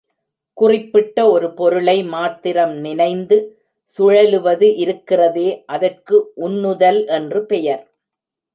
[0.57, 3.37] குறிப்பிட்ட ஒரு பொருளை மாத்திரம் நினைந்து
[3.91, 7.83] சுழலுவது இருக்கிறதே அதற்கு உன்னுதல் என்று பெயர்.